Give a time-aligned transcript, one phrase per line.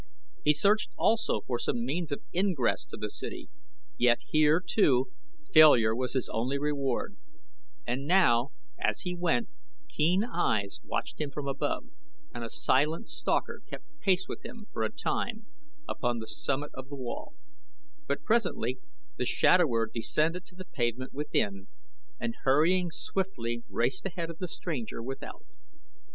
[0.43, 3.49] He searched also for some means of ingress to the city,
[3.99, 5.11] yet here, too,
[5.53, 7.17] failure was his only reward,
[7.85, 9.47] and now as he went
[9.87, 11.83] keen eyes watched him from above
[12.33, 15.45] and a silent stalker kept pace with him for a time
[15.87, 17.35] upon the summit of the wall;
[18.07, 18.79] but presently
[19.17, 21.67] the shadower descended to the pavement within
[22.19, 25.45] and hurrying swiftly raced ahead of the stranger without.